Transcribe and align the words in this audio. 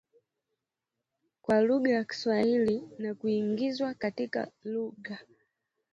kwa 1.41 1.61
lugha 1.61 1.91
ya 1.91 2.03
Kiswahili 2.03 2.89
na 2.97 3.15
kuingizwa 3.15 3.93
katika 3.93 4.51
lugha 4.63 5.19